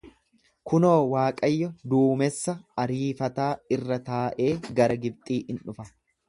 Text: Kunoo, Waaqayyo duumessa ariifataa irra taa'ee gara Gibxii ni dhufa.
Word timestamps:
Kunoo, 0.69 0.93
Waaqayyo 1.09 1.67
duumessa 1.93 2.55
ariifataa 2.85 3.51
irra 3.77 4.01
taa'ee 4.09 4.49
gara 4.81 4.97
Gibxii 5.05 5.39
ni 5.53 5.61
dhufa. 5.69 5.89